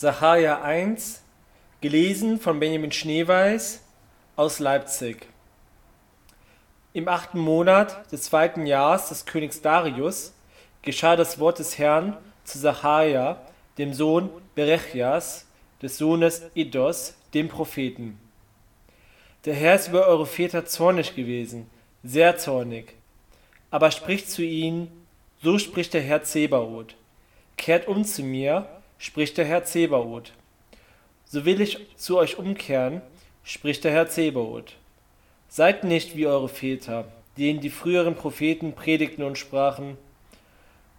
Sacharja 0.00 0.62
1, 0.62 1.22
gelesen 1.80 2.38
von 2.38 2.60
Benjamin 2.60 2.92
Schneeweiß 2.92 3.82
aus 4.36 4.60
Leipzig. 4.60 5.26
Im 6.92 7.08
achten 7.08 7.40
Monat 7.40 8.12
des 8.12 8.22
zweiten 8.22 8.64
Jahres 8.64 9.08
des 9.08 9.26
Königs 9.26 9.60
Darius 9.60 10.34
geschah 10.82 11.16
das 11.16 11.40
Wort 11.40 11.58
des 11.58 11.78
Herrn 11.78 12.16
zu 12.44 12.60
Sacharja, 12.60 13.40
dem 13.76 13.92
Sohn 13.92 14.30
Berechias, 14.54 15.48
des 15.82 15.98
Sohnes 15.98 16.42
Iddos, 16.54 17.16
dem 17.34 17.48
Propheten. 17.48 18.20
Der 19.46 19.54
Herr 19.54 19.74
ist 19.74 19.88
über 19.88 20.06
eure 20.06 20.26
Väter 20.26 20.64
zornig 20.64 21.16
gewesen, 21.16 21.68
sehr 22.04 22.36
zornig. 22.36 22.94
Aber 23.72 23.90
spricht 23.90 24.30
zu 24.30 24.44
ihnen, 24.44 24.92
so 25.42 25.58
spricht 25.58 25.92
der 25.92 26.02
Herr 26.02 26.22
Zebaoth. 26.22 26.94
Kehrt 27.56 27.88
um 27.88 28.04
zu 28.04 28.22
mir, 28.22 28.77
spricht 28.98 29.38
der 29.38 29.44
Herr 29.44 29.64
Zebaoth. 29.64 30.32
So 31.24 31.44
will 31.44 31.60
ich 31.60 31.78
zu 31.96 32.18
euch 32.18 32.38
umkehren, 32.38 33.00
spricht 33.44 33.84
der 33.84 33.92
Herr 33.92 34.08
Zebaoth. 34.08 34.74
Seid 35.48 35.84
nicht 35.84 36.16
wie 36.16 36.26
eure 36.26 36.48
Väter, 36.48 37.06
denen 37.38 37.60
die 37.60 37.70
früheren 37.70 38.14
Propheten 38.14 38.74
predigten 38.74 39.22
und 39.22 39.38
sprachen, 39.38 39.96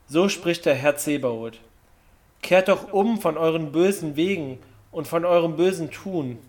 so 0.07 0.29
spricht 0.29 0.65
der 0.65 0.75
Herr 0.75 0.97
Zebaoth. 0.97 1.59
Kehrt 2.41 2.69
doch 2.69 2.93
um 2.93 3.21
von 3.21 3.37
euren 3.37 3.71
bösen 3.71 4.15
Wegen 4.15 4.57
und 4.91 5.07
von 5.07 5.25
eurem 5.25 5.55
bösen 5.55 5.91
Tun. 5.91 6.39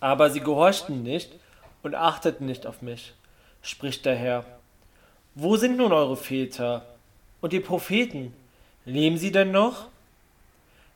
Aber 0.00 0.28
sie 0.30 0.40
gehorchten 0.40 1.02
nicht 1.02 1.32
und 1.82 1.94
achteten 1.94 2.46
nicht 2.46 2.66
auf 2.66 2.82
mich, 2.82 3.14
spricht 3.62 4.04
der 4.04 4.16
Herr. 4.16 4.44
Wo 5.34 5.56
sind 5.56 5.76
nun 5.76 5.92
eure 5.92 6.16
Väter 6.16 6.84
und 7.40 7.52
die 7.52 7.60
Propheten? 7.60 8.34
Leben 8.84 9.16
sie 9.16 9.32
denn 9.32 9.50
noch? 9.50 9.86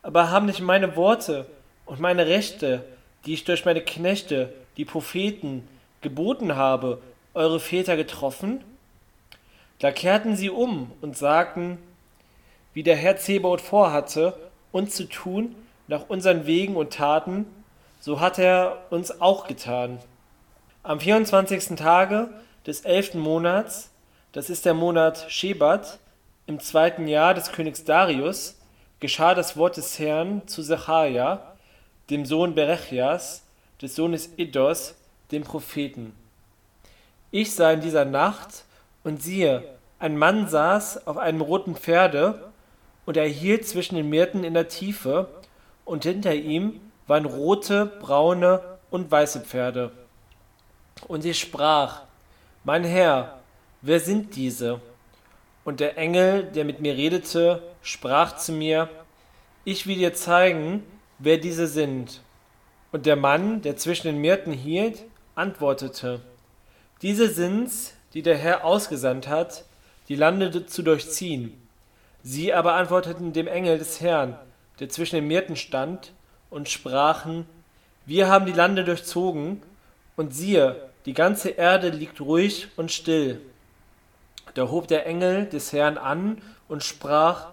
Aber 0.03 0.31
haben 0.31 0.47
nicht 0.47 0.61
meine 0.61 0.97
Worte 0.97 1.47
und 1.87 2.01
meine 2.01 2.27
Rechte, 2.27 2.85
die 3.27 3.35
ich 3.35 3.45
durch 3.45 3.65
meine 3.65 3.83
Knechte, 3.83 4.53
die 4.77 4.85
Propheten, 4.85 5.69
geboten 6.01 6.57
habe, 6.57 7.03
eure 7.35 7.61
Väter 7.61 7.97
getroffen? 7.97 8.65
Da 9.79 9.91
kehrten 9.91 10.37
sie 10.37 10.51
um 10.51 10.93
und 11.01 11.17
sagten, 11.17 11.79
wie 12.73 12.83
der 12.83 12.97
Herr 12.97 13.17
Zebaoth 13.17 13.61
vorhatte, 13.61 14.35
uns 14.73 14.95
zu 14.95 15.09
tun, 15.09 15.55
nach 15.89 16.09
unseren 16.09 16.47
Wegen 16.47 16.77
und 16.77 16.93
Taten, 16.93 17.47
so 18.01 18.21
hat 18.21 18.39
er 18.39 18.79
uns 18.91 19.21
auch 19.21 19.47
getan. 19.47 19.99
Am 20.83 21.01
24. 21.01 21.77
Tage 21.77 22.31
des 22.67 22.83
elften 22.83 23.19
Monats, 23.19 23.91
das 24.33 24.49
ist 24.49 24.65
der 24.65 24.75
Monat 24.75 25.27
Shebat, 25.29 25.99
im 26.47 26.61
zweiten 26.61 27.09
Jahr 27.09 27.35
des 27.35 27.53
Königs 27.53 27.85
Darius, 27.85 28.60
geschah 29.01 29.35
das 29.35 29.57
Wort 29.57 29.77
des 29.77 29.99
Herrn 29.99 30.47
zu 30.47 30.63
Sacharja, 30.63 31.55
dem 32.11 32.27
Sohn 32.27 32.55
Berechias, 32.55 33.43
des 33.81 33.97
Sohnes 33.97 34.31
Iddos, 34.37 34.95
dem 35.33 35.43
Propheten. 35.43 36.15
Ich 37.31 37.55
sah 37.55 37.73
in 37.73 37.81
dieser 37.81 38.05
Nacht, 38.05 38.65
und 39.03 39.23
siehe, 39.23 39.65
ein 39.99 40.19
Mann 40.19 40.49
saß 40.49 41.07
auf 41.07 41.17
einem 41.17 41.41
roten 41.41 41.75
Pferde, 41.75 42.51
und 43.07 43.17
er 43.17 43.27
hielt 43.27 43.67
zwischen 43.67 43.97
den 43.97 44.11
Myrten 44.11 44.45
in 44.45 44.55
der 44.55 44.69
Tiefe, 44.69 45.29
und 45.87 46.05
hinter 46.05 46.35
ihm 46.35 46.81
waren 47.07 47.25
rote, 47.25 47.87
braune 47.87 48.61
und 48.91 49.11
weiße 49.11 49.41
Pferde. 49.41 49.91
Und 51.09 51.25
ich 51.25 51.41
sprach, 51.41 52.03
Mein 52.63 52.85
Herr, 52.85 53.41
wer 53.81 54.01
sind 54.01 54.37
diese? 54.37 54.81
Und 55.65 55.81
der 55.81 55.99
Engel, 55.99 56.45
der 56.45 56.65
mit 56.65 56.81
mir 56.81 56.97
redete, 56.97 57.63
sprach 57.83 58.37
zu 58.37 58.53
mir, 58.53 58.89
Ich 59.65 59.87
will 59.87 59.97
dir 59.97 60.15
zeigen, 60.15 60.85
wer 61.19 61.39
diese 61.39 61.67
sind. 61.67 62.21
Und 62.93 63.07
der 63.07 63.17
Mann, 63.17 63.63
der 63.63 63.77
zwischen 63.77 64.09
den 64.09 64.19
Myrten 64.19 64.53
hielt, 64.53 65.05
antwortete, 65.35 66.21
Diese 67.03 67.29
sind's, 67.29 67.95
die 68.15 68.23
der 68.23 68.37
Herr 68.37 68.65
ausgesandt 68.65 69.29
hat, 69.29 69.65
die 70.09 70.17
Lande 70.17 70.67
zu 70.67 70.83
durchziehen. 70.83 71.57
Sie 72.23 72.53
aber 72.53 72.75
antworteten 72.75 73.33
dem 73.33 73.47
Engel 73.47 73.79
des 73.79 74.01
Herrn, 74.01 74.37
der 74.81 74.89
zwischen 74.89 75.17
den 75.17 75.29
Myrten 75.29 75.57
stand, 75.57 76.13
und 76.51 76.69
sprachen, 76.69 77.47
Wir 78.07 78.29
haben 78.29 78.47
die 78.47 78.53
Lande 78.53 78.85
durchzogen, 78.85 79.63
und 80.17 80.35
siehe, 80.35 80.91
die 81.07 81.15
ganze 81.15 81.51
Erde 81.51 81.91
liegt 81.91 82.21
ruhig 82.21 82.69
und 82.77 82.91
still. 82.91 83.41
Da 84.55 84.71
hob 84.71 84.89
der 84.89 85.07
Engel 85.07 85.47
des 85.47 85.73
Herrn 85.73 85.99
an 85.99 86.43
und 86.69 86.83
sprach, 86.83 87.51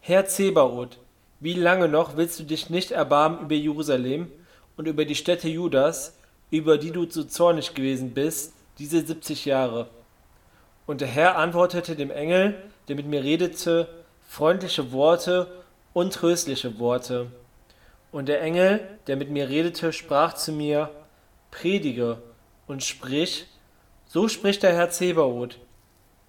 Herr 0.00 0.26
Zebaoth, 0.26 0.98
wie 1.40 1.54
lange 1.54 1.88
noch 1.88 2.16
willst 2.16 2.38
du 2.38 2.44
dich 2.44 2.70
nicht 2.70 2.92
erbarmen 2.92 3.40
über 3.40 3.54
Jerusalem 3.54 4.30
und 4.76 4.86
über 4.86 5.04
die 5.04 5.14
Städte 5.14 5.48
Judas, 5.48 6.16
über 6.50 6.78
die 6.78 6.90
du 6.90 7.08
so 7.10 7.24
zornig 7.24 7.74
gewesen 7.74 8.14
bist, 8.14 8.54
diese 8.78 9.04
siebzig 9.04 9.44
Jahre? 9.44 9.88
Und 10.86 11.00
der 11.00 11.08
Herr 11.08 11.36
antwortete 11.36 11.96
dem 11.96 12.10
Engel, 12.10 12.54
der 12.88 12.96
mit 12.96 13.06
mir 13.06 13.22
redete, 13.22 13.88
freundliche 14.26 14.92
Worte 14.92 15.46
und 15.92 16.14
tröstliche 16.14 16.78
Worte. 16.78 17.26
Und 18.10 18.28
der 18.28 18.42
Engel, 18.42 18.80
der 19.06 19.16
mit 19.16 19.30
mir 19.30 19.48
redete, 19.48 19.92
sprach 19.92 20.34
zu 20.34 20.52
mir, 20.52 20.90
Predige 21.50 22.18
und 22.66 22.82
sprich, 22.82 23.46
so 24.06 24.28
spricht 24.28 24.62
der 24.62 24.74
Herr 24.74 24.90
Zebaoth, 24.90 25.58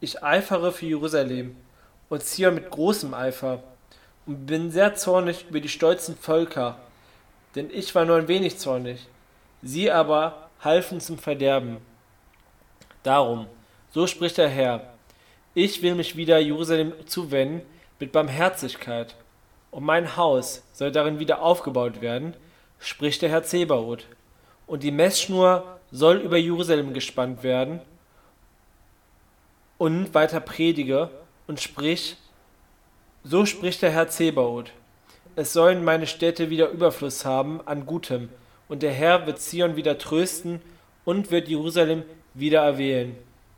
ich 0.04 0.22
eifere 0.22 0.74
für 0.74 0.86
Jerusalem 0.86 1.56
und 2.10 2.22
ziehe 2.22 2.52
mit 2.52 2.70
großem 2.70 3.14
Eifer 3.14 3.64
und 4.26 4.46
bin 4.46 4.70
sehr 4.70 4.96
zornig 4.96 5.46
über 5.50 5.62
die 5.62 5.70
stolzen 5.70 6.18
Völker, 6.18 6.78
denn 7.56 7.70
ich 7.72 7.96
war 7.96 8.04
nur 8.04 8.18
ein 8.18 8.28
wenig 8.28 8.58
zornig, 8.58 9.08
sie 9.62 9.90
aber 9.90 10.50
halfen 10.62 11.00
zum 11.00 11.18
Verderben. 11.18 11.78
Darum, 13.04 13.48
so 13.92 14.06
spricht 14.06 14.38
der 14.38 14.50
Herr, 14.50 14.94
ich 15.54 15.82
will 15.82 15.96
mich 15.96 16.18
wieder 16.18 16.38
Jerusalem 16.38 16.92
zuwenden 17.06 17.62
mit 17.98 18.12
Barmherzigkeit, 18.12 19.16
und 19.72 19.86
mein 19.86 20.18
Haus 20.18 20.64
soll 20.74 20.92
darin 20.92 21.20
wieder 21.20 21.42
aufgebaut 21.42 22.02
werden, 22.02 22.36
spricht 22.78 23.22
der 23.22 23.30
Herr 23.30 23.44
Zebaoth, 23.44 24.06
und 24.68 24.84
die 24.84 24.92
Messschnur 24.92 25.80
soll 25.92 26.18
über 26.18 26.38
Jerusalem 26.38 26.94
gespannt 26.94 27.42
werden, 27.44 27.80
und 29.78 30.14
weiter 30.14 30.40
predige 30.40 31.10
und 31.48 31.60
sprich, 31.60 32.18
so 33.24 33.46
spricht 33.46 33.82
der 33.82 33.92
Herr 33.92 34.08
Zebaoth. 34.08 34.72
Es 35.36 35.54
sollen 35.54 35.84
meine 35.84 36.08
Städte 36.08 36.50
wieder 36.50 36.70
Überfluss 36.70 37.26
haben 37.26 37.60
an 37.66 37.86
Gutem, 37.86 38.30
und 38.70 38.82
der 38.82 38.94
Herr 38.94 39.26
wird 39.28 39.40
Zion 39.40 39.76
wieder 39.76 39.98
trösten 39.98 40.62
und 41.06 41.32
wird 41.32 41.48
Jerusalem 41.48 42.04
wieder 42.34 42.62
erwählen. 42.62 43.16